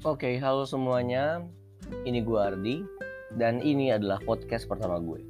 Oke, 0.00 0.40
halo 0.40 0.64
semuanya. 0.64 1.44
Ini 2.08 2.24
gue 2.24 2.40
Ardi 2.40 2.76
dan 3.36 3.60
ini 3.60 3.92
adalah 3.92 4.16
podcast 4.24 4.64
pertama 4.64 4.96
gue. 4.96 5.20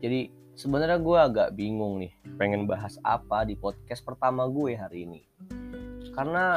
Jadi 0.00 0.32
sebenarnya 0.56 0.96
gue 0.96 1.18
agak 1.20 1.48
bingung 1.52 2.00
nih, 2.00 2.16
pengen 2.40 2.64
bahas 2.64 2.96
apa 3.04 3.44
di 3.44 3.52
podcast 3.52 4.00
pertama 4.00 4.48
gue 4.48 4.72
hari 4.72 5.04
ini. 5.04 5.20
Karena 6.16 6.56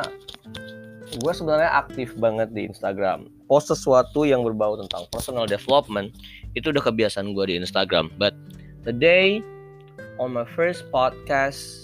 gue 1.11 1.33
sebenarnya 1.35 1.75
aktif 1.75 2.15
banget 2.15 2.55
di 2.55 2.71
Instagram. 2.71 3.27
Post 3.51 3.75
sesuatu 3.75 4.23
yang 4.23 4.47
berbau 4.47 4.79
tentang 4.79 5.11
personal 5.11 5.43
development 5.43 6.15
itu 6.55 6.71
udah 6.71 6.87
kebiasaan 6.87 7.35
gue 7.35 7.51
di 7.51 7.59
Instagram. 7.59 8.15
But 8.15 8.31
today 8.87 9.43
on 10.23 10.39
my 10.39 10.47
first 10.55 10.87
podcast 10.87 11.83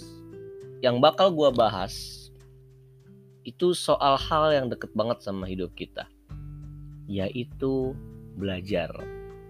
yang 0.80 1.04
bakal 1.04 1.28
gue 1.28 1.52
bahas 1.52 2.17
itu 3.48 3.72
soal 3.72 4.20
hal 4.20 4.52
yang 4.52 4.66
deket 4.68 4.92
banget 4.92 5.24
sama 5.24 5.48
hidup 5.48 5.72
kita. 5.72 6.04
Yaitu 7.08 7.96
belajar. 8.36 8.92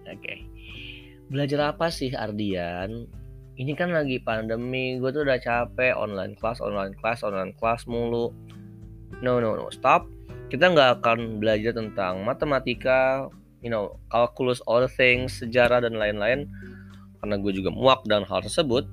Oke. 0.07 0.15
Okay. 0.23 0.39
belajar 1.29 1.75
apa 1.75 1.91
sih 1.91 2.09
Ardian? 2.15 3.05
Ini 3.59 3.75
kan 3.75 3.91
lagi 3.91 4.23
pandemi 4.23 4.95
gue 4.97 5.11
tuh 5.11 5.27
udah 5.27 5.37
capek. 5.37 5.91
Online 5.93 6.33
class 6.39 6.63
online 6.63 6.95
class 6.95 7.27
online 7.27 7.51
class 7.59 7.83
mulu. 7.85 8.31
No 9.19 9.43
no 9.43 9.59
no 9.59 9.67
stop. 9.67 10.07
Kita 10.47 10.71
nggak 10.71 11.03
akan 11.03 11.43
belajar 11.43 11.75
tentang 11.75 12.23
matematika 12.23 13.27
you 13.59 13.67
know 13.67 13.99
calculus 14.09 14.63
all 14.65 14.87
things 14.87 15.43
sejarah 15.43 15.83
dan 15.83 15.99
lain-lain. 15.99 16.47
Karena 17.19 17.35
gue 17.35 17.51
juga 17.51 17.69
muak 17.69 18.07
dan 18.07 18.23
hal 18.23 18.39
tersebut. 18.41 18.87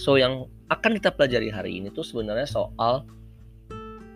So 0.00 0.16
yang 0.16 0.48
akan 0.72 0.98
kita 0.98 1.14
pelajari 1.14 1.52
hari 1.52 1.78
ini 1.78 1.92
tuh 1.92 2.02
sebenarnya 2.02 2.48
soal 2.48 3.06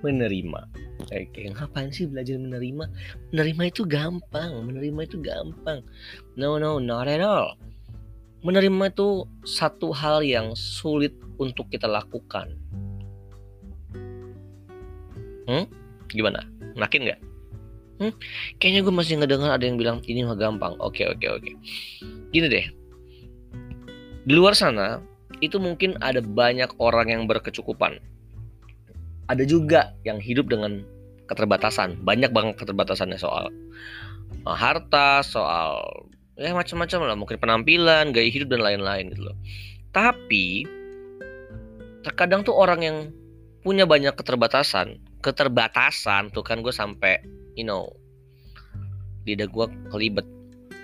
menerima 0.02 0.60
Oke, 1.08 1.48
ngapain 1.48 1.88
sih 1.88 2.04
belajar 2.04 2.36
menerima? 2.36 2.84
Menerima 3.32 3.62
itu 3.72 3.82
gampang, 3.88 4.52
menerima 4.68 5.00
itu 5.08 5.16
gampang. 5.24 5.80
No, 6.36 6.60
no, 6.60 6.76
not 6.76 7.08
at 7.08 7.24
all. 7.24 7.56
Menerima 8.44 8.92
itu 8.92 9.24
satu 9.48 9.96
hal 9.96 10.20
yang 10.20 10.52
sulit 10.52 11.16
untuk 11.40 11.72
kita 11.72 11.88
lakukan. 11.88 12.52
Hmm? 15.48 15.64
Gimana? 16.12 16.44
Makin 16.76 17.00
nggak? 17.08 17.20
Hmm? 18.00 18.12
Kayaknya 18.60 18.80
gue 18.84 18.94
masih 18.94 19.14
ngedengar 19.20 19.50
ada 19.56 19.64
yang 19.64 19.80
bilang 19.80 19.98
ini 20.04 20.24
mah 20.24 20.36
gampang. 20.36 20.76
Oke, 20.80 21.08
oke, 21.08 21.26
oke. 21.26 21.50
Gini 22.32 22.46
deh. 22.48 22.66
Di 24.24 24.32
luar 24.36 24.52
sana, 24.52 25.00
itu 25.40 25.56
mungkin 25.56 25.96
ada 26.04 26.20
banyak 26.20 26.76
orang 26.76 27.08
yang 27.08 27.22
berkecukupan 27.24 28.00
ada 29.30 29.46
juga 29.46 29.94
yang 30.02 30.18
hidup 30.18 30.50
dengan 30.50 30.82
keterbatasan. 31.30 32.02
Banyak 32.02 32.34
banget 32.34 32.58
keterbatasannya 32.58 33.14
soal 33.14 33.54
uh, 34.42 34.56
harta 34.58 35.22
soal 35.22 36.10
ya 36.34 36.50
macam-macam 36.50 36.98
lah. 37.06 37.16
Mungkin 37.16 37.38
penampilan 37.38 38.10
gaya 38.10 38.26
hidup 38.26 38.50
dan 38.50 38.66
lain-lain 38.66 39.14
gitu 39.14 39.30
loh. 39.30 39.36
Tapi 39.94 40.66
terkadang 42.02 42.42
tuh 42.42 42.58
orang 42.58 42.80
yang 42.82 42.96
punya 43.62 43.84
banyak 43.84 44.16
keterbatasan 44.16 44.96
keterbatasan 45.20 46.32
tuh 46.32 46.40
kan 46.40 46.64
gue 46.64 46.72
sampai 46.72 47.20
you 47.54 47.62
know 47.62 47.86
lidah 49.28 49.46
gue 49.46 49.66
kelibet. 49.94 50.26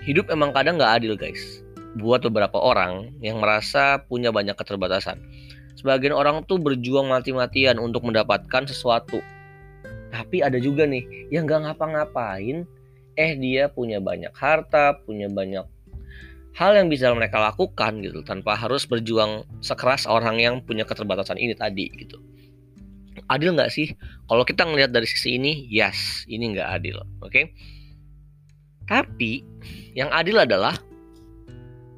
Hidup 0.07 0.31
emang 0.31 0.55
kadang 0.55 0.79
nggak 0.79 1.03
adil 1.03 1.19
guys 1.19 1.66
buat 1.97 2.21
beberapa 2.29 2.61
orang 2.61 3.17
yang 3.19 3.41
merasa 3.41 4.01
punya 4.05 4.29
banyak 4.29 4.53
keterbatasan 4.53 5.17
Sebagian 5.77 6.17
orang 6.17 6.41
tuh 6.49 6.57
berjuang 6.57 7.13
mati-matian 7.13 7.77
untuk 7.77 8.01
mendapatkan 8.01 8.65
sesuatu. 8.65 9.21
Tapi 10.09 10.41
ada 10.41 10.57
juga 10.57 10.89
nih 10.89 11.29
yang 11.29 11.45
gak 11.45 11.69
ngapa-ngapain, 11.69 12.65
eh 13.13 13.31
dia 13.37 13.69
punya 13.69 14.01
banyak 14.01 14.33
harta, 14.33 14.97
punya 15.05 15.29
banyak 15.29 15.63
hal 16.57 16.73
yang 16.73 16.89
bisa 16.89 17.13
mereka 17.13 17.37
lakukan 17.37 18.01
gitu 18.01 18.25
tanpa 18.25 18.57
harus 18.57 18.89
berjuang 18.89 19.45
sekeras 19.61 20.09
orang 20.09 20.41
yang 20.41 20.57
punya 20.65 20.81
keterbatasan 20.81 21.37
ini 21.37 21.53
tadi 21.53 21.85
gitu. 21.93 22.17
Adil 23.29 23.53
nggak 23.53 23.69
sih? 23.69 23.93
Kalau 24.25 24.41
kita 24.41 24.65
ngelihat 24.65 24.89
dari 24.89 25.05
sisi 25.05 25.37
ini, 25.37 25.69
yes, 25.69 26.25
ini 26.25 26.57
nggak 26.57 26.69
adil, 26.81 27.05
oke? 27.21 27.29
Okay? 27.29 27.53
Tapi 28.89 29.45
yang 29.93 30.09
adil 30.09 30.41
adalah 30.41 30.73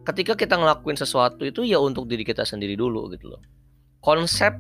ketika 0.09 0.33
kita 0.33 0.57
ngelakuin 0.57 0.97
sesuatu 0.97 1.45
itu 1.45 1.61
ya 1.61 1.77
untuk 1.77 2.09
diri 2.09 2.25
kita 2.25 2.41
sendiri 2.41 2.73
dulu 2.73 3.13
gitu 3.13 3.29
loh 3.29 3.41
konsep 4.01 4.57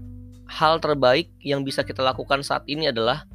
hal 0.49 0.81
terbaik 0.81 1.29
yang 1.41 1.65
bisa 1.65 1.81
kita 1.85 2.01
lakukan 2.05 2.45
saat 2.45 2.65
ini 2.69 2.89
adalah 2.89 3.25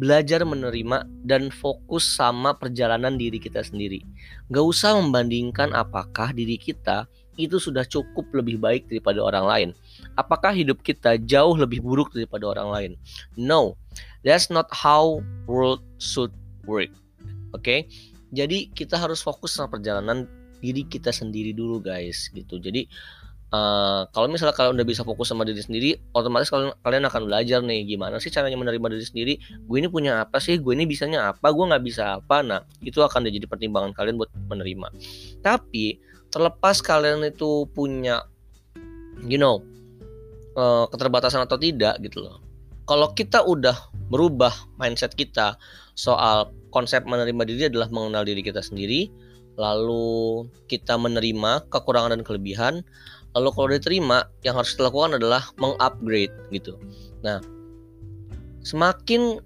belajar 0.00 0.40
menerima 0.48 1.04
dan 1.28 1.52
fokus 1.52 2.08
sama 2.08 2.56
perjalanan 2.56 3.20
diri 3.20 3.36
kita 3.36 3.60
sendiri. 3.60 4.00
Gak 4.48 4.64
usah 4.64 4.96
membandingkan 4.96 5.76
apakah 5.76 6.32
diri 6.32 6.56
kita 6.56 7.04
itu 7.36 7.60
sudah 7.60 7.84
cukup 7.84 8.24
lebih 8.32 8.56
baik 8.56 8.88
daripada 8.88 9.20
orang 9.20 9.44
lain. 9.44 9.68
Apakah 10.16 10.56
hidup 10.56 10.80
kita 10.80 11.20
jauh 11.28 11.52
lebih 11.52 11.84
buruk 11.84 12.16
daripada 12.16 12.48
orang 12.48 12.68
lain? 12.72 12.92
No, 13.36 13.76
that's 14.24 14.48
not 14.48 14.72
how 14.72 15.20
world 15.44 15.84
should 16.00 16.32
work. 16.64 16.88
Oke, 17.52 17.60
okay? 17.60 17.80
jadi 18.32 18.72
kita 18.72 18.96
harus 18.96 19.20
fokus 19.20 19.52
sama 19.52 19.76
perjalanan 19.76 20.24
diri 20.60 20.86
kita 20.86 21.10
sendiri 21.10 21.56
dulu 21.56 21.80
guys 21.82 22.28
gitu. 22.30 22.60
Jadi 22.60 22.86
Uh, 23.50 24.06
kalau 24.14 24.30
misalnya 24.30 24.54
kalian 24.54 24.78
udah 24.78 24.86
bisa 24.86 25.02
fokus 25.02 25.26
sama 25.26 25.42
diri 25.42 25.58
sendiri, 25.58 25.98
otomatis 26.14 26.46
kalian 26.54 26.70
kalian 26.86 27.02
akan 27.10 27.26
belajar 27.26 27.58
nih 27.66 27.82
gimana 27.82 28.22
sih 28.22 28.30
caranya 28.30 28.54
menerima 28.54 28.94
diri 28.94 29.02
sendiri. 29.02 29.34
Gue 29.66 29.82
ini 29.82 29.90
punya 29.90 30.22
apa 30.22 30.38
sih? 30.38 30.62
Gue 30.62 30.78
ini 30.78 30.86
bisanya 30.86 31.34
apa? 31.34 31.50
Gue 31.50 31.66
nggak 31.66 31.82
bisa 31.82 32.22
apa? 32.22 32.46
Nah, 32.46 32.62
itu 32.78 33.02
akan 33.02 33.26
jadi 33.26 33.50
pertimbangan 33.50 33.90
kalian 33.90 34.22
buat 34.22 34.30
menerima. 34.46 34.94
Tapi 35.42 35.98
terlepas 36.30 36.78
kalian 36.78 37.26
itu 37.26 37.66
punya, 37.74 38.22
you 39.26 39.34
know, 39.34 39.58
uh, 40.54 40.86
keterbatasan 40.86 41.42
atau 41.42 41.58
tidak 41.58 41.98
gitu 42.06 42.22
loh. 42.22 42.38
Kalau 42.86 43.10
kita 43.18 43.42
udah 43.42 43.74
merubah 44.14 44.54
mindset 44.78 45.18
kita 45.18 45.58
soal 45.98 46.54
konsep 46.70 47.02
menerima 47.02 47.42
diri 47.50 47.62
adalah 47.66 47.90
mengenal 47.90 48.22
diri 48.22 48.46
kita 48.46 48.62
sendiri, 48.62 49.10
lalu 49.60 50.48
kita 50.72 50.96
menerima 50.96 51.68
kekurangan 51.68 52.16
dan 52.16 52.24
kelebihan 52.24 52.80
Lalu 53.34 53.48
kalau 53.54 53.68
diterima, 53.70 54.18
yang 54.42 54.58
harus 54.58 54.74
dilakukan 54.74 55.22
adalah 55.22 55.54
mengupgrade 55.54 56.34
gitu. 56.50 56.74
Nah, 57.22 57.38
semakin 58.66 59.38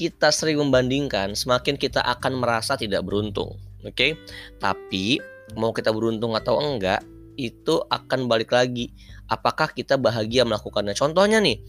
kita 0.00 0.32
sering 0.32 0.56
membandingkan, 0.56 1.36
semakin 1.36 1.76
kita 1.76 2.00
akan 2.00 2.40
merasa 2.40 2.78
tidak 2.78 3.04
beruntung. 3.04 3.60
Oke, 3.84 3.94
okay? 3.94 4.10
tapi 4.58 5.20
mau 5.54 5.70
kita 5.76 5.92
beruntung 5.92 6.34
atau 6.34 6.58
enggak, 6.58 7.04
itu 7.36 7.84
akan 7.92 8.26
balik 8.26 8.50
lagi. 8.50 8.90
Apakah 9.28 9.70
kita 9.76 10.00
bahagia 10.00 10.48
melakukannya? 10.48 10.96
Contohnya 10.96 11.38
nih, 11.38 11.60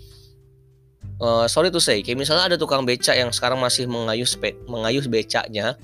uh, 1.20 1.44
sorry 1.52 1.76
to 1.76 1.84
say, 1.84 2.00
kayak 2.00 2.18
misalnya 2.18 2.56
ada 2.56 2.58
tukang 2.58 2.88
becak 2.88 3.20
yang 3.20 3.36
sekarang 3.36 3.60
masih 3.60 3.84
mengayuh 3.86 4.26
mengayuh 4.64 5.04
becaknya 5.12 5.76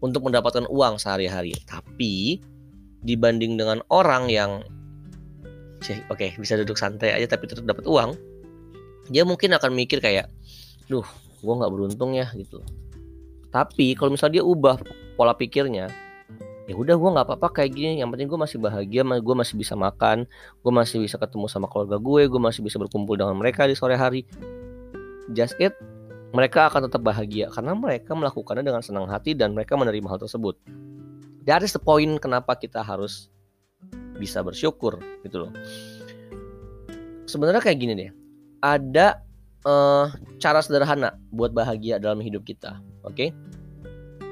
untuk 0.00 0.26
mendapatkan 0.26 0.66
uang 0.68 1.00
sehari-hari. 1.00 1.56
Tapi 1.64 2.40
dibanding 3.04 3.56
dengan 3.56 3.80
orang 3.88 4.28
yang 4.28 4.60
oke 6.12 6.20
okay, 6.20 6.36
bisa 6.36 6.60
duduk 6.60 6.76
santai 6.76 7.16
aja 7.16 7.24
tapi 7.24 7.48
tetap 7.48 7.64
dapat 7.64 7.88
uang 7.88 8.12
dia 9.08 9.24
mungkin 9.24 9.56
akan 9.56 9.72
mikir 9.72 9.96
kayak 10.04 10.28
duh 10.92 11.04
gue 11.40 11.54
nggak 11.56 11.72
beruntung 11.72 12.12
ya 12.12 12.28
gitu. 12.36 12.60
Tapi 13.50 13.96
kalau 13.98 14.14
misalnya 14.14 14.40
dia 14.40 14.44
ubah 14.44 14.78
pola 15.16 15.34
pikirnya 15.34 15.88
ya 16.70 16.74
udah 16.78 16.94
gue 16.94 17.10
nggak 17.10 17.26
apa-apa 17.26 17.48
kayak 17.50 17.74
gini 17.74 17.98
yang 17.98 18.14
penting 18.14 18.30
gue 18.30 18.38
masih 18.38 18.62
bahagia 18.62 19.02
gue 19.02 19.34
masih 19.34 19.58
bisa 19.58 19.74
makan 19.74 20.22
gue 20.62 20.72
masih 20.72 21.02
bisa 21.02 21.18
ketemu 21.18 21.50
sama 21.50 21.66
keluarga 21.66 21.98
gue 21.98 22.30
gue 22.30 22.40
masih 22.40 22.62
bisa 22.62 22.78
berkumpul 22.78 23.18
dengan 23.18 23.34
mereka 23.34 23.66
di 23.66 23.74
sore 23.74 23.98
hari. 23.98 24.22
Just 25.34 25.58
it 25.58 25.74
mereka 26.30 26.70
akan 26.70 26.86
tetap 26.86 27.02
bahagia 27.02 27.50
karena 27.50 27.74
mereka 27.74 28.14
melakukannya 28.14 28.62
dengan 28.62 28.82
senang 28.82 29.10
hati 29.10 29.34
dan 29.34 29.54
mereka 29.54 29.74
menerima 29.74 30.06
hal 30.06 30.20
tersebut. 30.22 30.54
That 31.48 31.66
is 31.66 31.74
the 31.74 31.82
point 31.82 32.22
kenapa 32.22 32.54
kita 32.54 32.86
harus 32.86 33.32
bisa 34.20 34.44
bersyukur 34.44 35.02
gitu 35.26 35.48
loh. 35.48 35.52
Sebenarnya 37.26 37.62
kayak 37.62 37.78
gini 37.78 37.92
deh. 37.98 38.10
Ada 38.60 39.24
uh, 39.64 40.12
cara 40.38 40.60
sederhana 40.60 41.16
buat 41.32 41.50
bahagia 41.50 41.98
dalam 41.98 42.20
hidup 42.22 42.44
kita 42.44 42.78
oke? 43.02 43.16
Okay? 43.16 43.30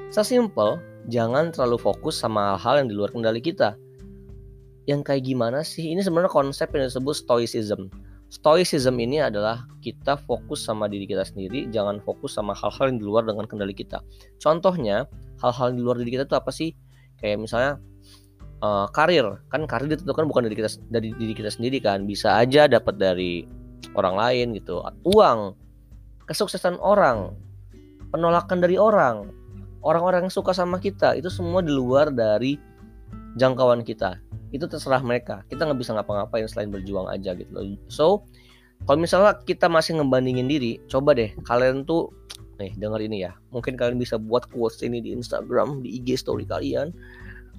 sesimpel 0.09 0.81
jangan 1.13 1.53
terlalu 1.53 1.77
fokus 1.81 2.17
sama 2.17 2.57
hal-hal 2.57 2.85
yang 2.85 2.89
di 2.89 2.97
luar 2.97 3.11
kendali 3.13 3.41
kita. 3.41 3.77
Yang 4.89 5.05
kayak 5.05 5.23
gimana 5.29 5.61
sih? 5.61 5.93
Ini 5.93 6.01
sebenarnya 6.01 6.33
konsep 6.33 6.73
yang 6.73 6.89
disebut 6.89 7.13
stoicism 7.13 7.93
Stoicism 8.29 9.01
ini 9.01 9.25
adalah 9.25 9.65
kita 9.81 10.21
fokus 10.21 10.61
sama 10.61 10.85
diri 10.85 11.09
kita 11.09 11.25
sendiri, 11.25 11.65
jangan 11.73 11.97
fokus 12.05 12.37
sama 12.37 12.53
hal-hal 12.53 12.93
yang 12.93 12.99
di 13.01 13.07
luar 13.09 13.25
dengan 13.25 13.49
kendali 13.49 13.73
kita. 13.73 14.05
Contohnya, 14.37 15.09
hal-hal 15.41 15.73
di 15.73 15.81
luar 15.81 15.97
diri 15.97 16.13
kita 16.13 16.29
itu 16.29 16.37
apa 16.37 16.53
sih? 16.53 16.77
Kayak 17.17 17.49
misalnya 17.49 17.73
uh, 18.61 18.87
karir. 18.93 19.41
Kan 19.49 19.65
karir 19.65 19.89
ditentukan 19.97 20.29
bukan 20.29 20.45
dari 20.45 20.61
kita 20.61 20.71
dari 20.93 21.17
diri 21.17 21.33
kita 21.33 21.49
sendiri 21.49 21.81
kan. 21.81 22.05
Bisa 22.05 22.37
aja 22.37 22.69
dapat 22.69 23.01
dari 23.01 23.49
orang 23.97 24.15
lain 24.21 24.47
gitu. 24.61 24.85
Uang. 25.09 25.57
Kesuksesan 26.29 26.77
orang. 26.85 27.33
Penolakan 28.13 28.61
dari 28.61 28.77
orang. 28.77 29.33
Orang-orang 29.81 30.29
yang 30.29 30.35
suka 30.35 30.53
sama 30.53 30.77
kita. 30.77 31.17
Itu 31.17 31.33
semua 31.33 31.65
di 31.65 31.73
luar 31.73 32.13
dari 32.13 32.61
jangkauan 33.39 33.87
kita. 33.87 34.19
Itu 34.51 34.67
terserah 34.67 35.01
mereka. 35.01 35.47
Kita 35.47 35.65
nggak 35.65 35.79
bisa 35.79 35.95
ngapa-ngapain 35.95 36.45
selain 36.51 36.75
berjuang 36.75 37.07
aja 37.07 37.33
gitu 37.39 37.49
loh. 37.55 37.65
So 37.87 38.27
kalau 38.85 38.99
misalnya 39.01 39.39
kita 39.47 39.71
masih 39.71 39.99
ngebandingin 39.99 40.47
diri 40.47 40.79
coba 40.87 41.15
deh 41.15 41.35
kalian 41.47 41.87
tuh 41.87 42.11
nih 42.59 42.75
denger 42.75 43.01
ini 43.07 43.25
ya. 43.25 43.33
Mungkin 43.55 43.79
kalian 43.79 43.97
bisa 43.97 44.19
buat 44.19 44.51
quotes 44.51 44.83
ini 44.83 44.99
di 44.99 45.15
Instagram 45.15 45.87
di 45.87 46.03
IG 46.03 46.19
story 46.19 46.45
kalian. 46.45 46.91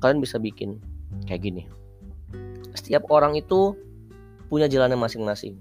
Kalian 0.03 0.19
bisa 0.19 0.35
bikin 0.37 0.79
kayak 1.25 1.41
gini. 1.47 1.63
Setiap 2.75 3.07
orang 3.09 3.39
itu 3.39 3.75
punya 4.51 4.67
jalannya 4.67 4.99
masing-masing. 4.99 5.55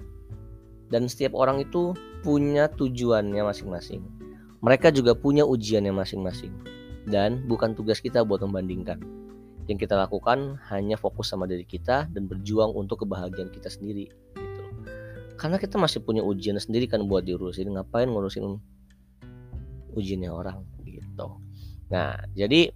Dan 0.88 1.06
setiap 1.06 1.36
orang 1.36 1.62
itu 1.62 1.92
punya 2.24 2.66
tujuannya 2.72 3.44
masing-masing. 3.44 4.00
Mereka 4.64 4.90
juga 4.90 5.14
punya 5.14 5.46
ujiannya 5.46 5.92
masing-masing. 5.94 6.50
Dan 7.08 7.44
bukan 7.46 7.76
tugas 7.76 8.00
kita 8.00 8.24
buat 8.24 8.40
membandingkan 8.44 9.17
yang 9.68 9.76
kita 9.76 9.94
lakukan 9.94 10.56
hanya 10.72 10.96
fokus 10.96 11.28
sama 11.28 11.44
diri 11.44 11.68
kita 11.68 12.08
dan 12.08 12.24
berjuang 12.24 12.72
untuk 12.72 13.04
kebahagiaan 13.04 13.52
kita 13.52 13.68
sendiri 13.68 14.08
gitu. 14.32 14.62
Karena 15.36 15.60
kita 15.60 15.76
masih 15.76 16.00
punya 16.02 16.24
ujian 16.24 16.56
sendiri 16.56 16.88
kan 16.88 17.04
buat 17.04 17.28
diurusin 17.28 17.76
ngapain 17.76 18.08
ngurusin 18.08 18.58
ujiannya 19.92 20.32
orang 20.32 20.64
gitu. 20.88 21.36
Nah 21.92 22.16
jadi 22.32 22.72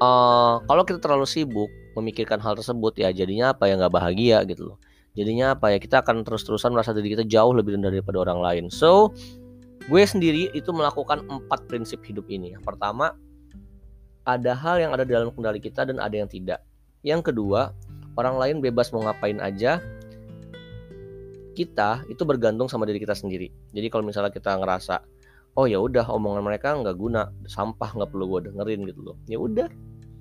uh, 0.00 0.64
kalau 0.64 0.82
kita 0.88 0.98
terlalu 0.98 1.28
sibuk 1.28 1.68
memikirkan 1.94 2.40
hal 2.40 2.56
tersebut 2.56 2.96
ya 2.96 3.12
jadinya 3.12 3.52
apa 3.52 3.68
ya 3.68 3.76
nggak 3.76 3.92
bahagia 3.92 4.40
gitu 4.48 4.74
loh. 4.74 4.78
Jadinya 5.12 5.52
apa 5.52 5.76
ya 5.76 5.78
kita 5.82 6.00
akan 6.00 6.24
terus-terusan 6.24 6.72
merasa 6.72 6.96
diri 6.96 7.12
kita 7.12 7.28
jauh 7.28 7.52
lebih 7.52 7.76
rendah 7.76 7.92
daripada 7.92 8.24
orang 8.24 8.40
lain. 8.40 8.64
So 8.72 9.12
gue 9.84 10.02
sendiri 10.06 10.48
itu 10.56 10.72
melakukan 10.72 11.28
empat 11.28 11.68
prinsip 11.68 12.00
hidup 12.08 12.24
ini. 12.32 12.56
Yang 12.56 12.64
pertama 12.64 13.12
ada 14.30 14.52
hal 14.54 14.78
yang 14.78 14.92
ada 14.94 15.02
dalam 15.02 15.34
kendali 15.34 15.58
kita 15.58 15.82
dan 15.82 15.98
ada 15.98 16.14
yang 16.14 16.30
tidak. 16.30 16.62
Yang 17.02 17.32
kedua, 17.32 17.74
orang 18.14 18.36
lain 18.38 18.56
bebas 18.62 18.94
mau 18.94 19.02
ngapain 19.02 19.42
aja. 19.42 19.82
Kita 21.58 22.06
itu 22.06 22.22
bergantung 22.22 22.70
sama 22.70 22.86
diri 22.86 23.02
kita 23.02 23.12
sendiri. 23.12 23.50
Jadi 23.74 23.90
kalau 23.90 24.06
misalnya 24.06 24.30
kita 24.30 24.54
ngerasa, 24.54 25.02
oh 25.58 25.66
ya 25.66 25.82
udah 25.82 26.06
omongan 26.06 26.46
mereka 26.46 26.78
nggak 26.78 26.96
guna, 26.96 27.28
sampah 27.50 27.90
nggak 27.90 28.10
perlu 28.14 28.38
gue 28.38 28.40
dengerin 28.54 28.86
gitu 28.86 29.00
loh. 29.02 29.16
Ya 29.26 29.36
udah, 29.36 29.66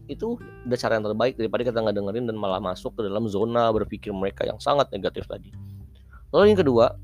itu 0.09 0.41
udah 0.41 0.77
cara 0.79 0.97
yang 0.97 1.05
terbaik 1.05 1.37
daripada 1.37 1.61
kita 1.61 1.77
nggak 1.85 1.95
dengerin 2.01 2.25
dan 2.25 2.35
malah 2.35 2.57
masuk 2.57 2.97
ke 2.97 3.05
dalam 3.05 3.29
zona 3.29 3.69
berpikir 3.69 4.09
mereka 4.09 4.43
yang 4.43 4.57
sangat 4.57 4.89
negatif 4.89 5.29
tadi. 5.29 5.53
Lalu 6.33 6.57
yang 6.57 6.59
kedua, 6.59 6.97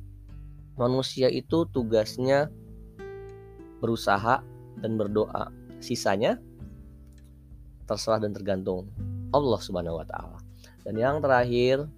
manusia 0.75 1.30
itu 1.30 1.69
tugasnya 1.69 2.50
berusaha 3.80 4.42
dan 4.81 4.92
berdoa. 4.98 5.54
Sisanya 5.80 6.42
terserah 7.86 8.22
dan 8.22 8.34
tergantung 8.34 8.90
Allah 9.32 9.60
Subhanahu 9.62 10.02
wa 10.02 10.06
taala. 10.06 10.40
Dan 10.86 10.98
yang 10.98 11.18
terakhir, 11.22 11.90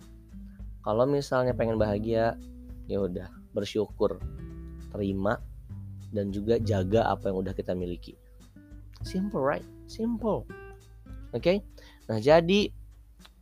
kalau 0.83 1.03
misalnya 1.03 1.51
pengen 1.51 1.75
bahagia, 1.75 2.39
ya 2.87 3.03
udah 3.03 3.27
bersyukur, 3.51 4.19
terima 4.95 5.39
dan 6.15 6.31
juga 6.31 6.55
jaga 6.63 7.11
apa 7.11 7.27
yang 7.27 7.43
udah 7.43 7.51
kita 7.51 7.75
miliki. 7.75 8.15
Simple 9.03 9.43
right? 9.43 9.65
Simple. 9.91 10.47
Oke. 11.35 11.43
Okay? 11.43 11.57
Nah, 12.07 12.23
jadi 12.23 12.71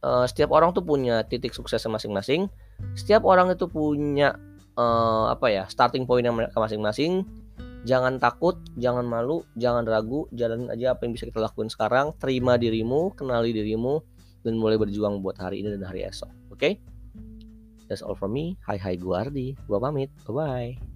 uh, 0.01 0.25
setiap 0.25 0.49
orang 0.49 0.73
tuh 0.73 0.81
punya 0.81 1.21
titik 1.25 1.53
suksesnya 1.53 1.93
masing-masing. 1.93 2.49
Setiap 2.97 3.23
orang 3.23 3.53
itu 3.53 3.69
punya 3.69 4.35
uh, 4.75 5.29
apa 5.29 5.47
ya, 5.53 5.63
starting 5.69 6.09
point 6.09 6.25
yang 6.25 6.35
mereka 6.35 6.57
masing-masing 6.57 7.23
Jangan 7.85 8.17
takut, 8.17 8.57
jangan 8.81 9.05
malu, 9.05 9.45
jangan 9.53 9.85
ragu, 9.85 10.25
jalanin 10.33 10.73
aja 10.73 10.97
apa 10.97 11.05
yang 11.05 11.13
bisa 11.13 11.29
kita 11.29 11.37
lakuin 11.37 11.69
sekarang. 11.69 12.17
Terima 12.17 12.57
dirimu, 12.57 13.13
kenali 13.13 13.53
dirimu, 13.53 14.01
dan 14.41 14.57
mulai 14.57 14.81
berjuang 14.81 15.21
buat 15.21 15.37
hari 15.37 15.61
ini 15.61 15.77
dan 15.77 15.85
hari 15.85 16.01
esok. 16.01 16.29
Oke? 16.49 16.57
Okay? 16.57 16.73
That's 17.85 18.01
all 18.01 18.17
from 18.17 18.33
me. 18.33 18.57
Hai 18.65 18.81
hai 18.81 18.97
gue 18.97 19.13
Ardi. 19.13 19.53
Gue 19.69 19.77
pamit. 19.77 20.09
Bye-bye. 20.25 20.94